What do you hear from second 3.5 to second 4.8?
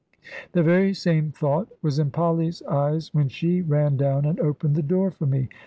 ran down and opened